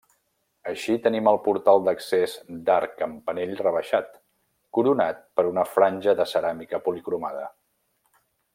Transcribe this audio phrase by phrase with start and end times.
[0.69, 2.33] Així tenim el portal d’accés
[2.69, 4.09] d’arc carpanell rebaixat,
[4.79, 7.47] coronat per una franja de ceràmica policromada.